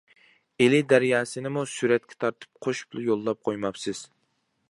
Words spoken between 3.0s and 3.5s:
يوللاپ